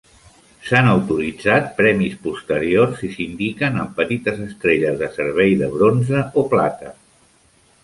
S'han 0.67 0.87
autoritzat 0.93 1.67
premis 1.81 2.15
posteriors 2.23 3.05
i 3.09 3.11
s'indiquen 3.17 3.79
amb 3.83 3.95
petites 4.01 4.43
estrelles 4.47 4.99
de 5.05 5.13
servei 5.21 5.57
de 5.63 5.71
bronze 5.77 6.27
o 6.45 6.49
plata. 6.57 6.99